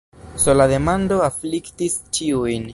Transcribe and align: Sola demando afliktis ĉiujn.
Sola 0.43 0.65
demando 0.71 1.21
afliktis 1.29 2.01
ĉiujn. 2.19 2.69